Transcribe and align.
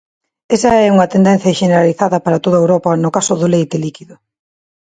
Esa 0.55 0.71
é 0.85 0.87
unha 0.95 1.11
tendencia 1.15 1.57
xeneralizada 1.59 2.17
para 2.25 2.41
toda 2.43 2.61
Europa 2.63 2.89
no 3.03 3.09
caso 3.15 3.33
do 3.41 3.51
leite 3.53 3.77
líquido. 3.85 4.15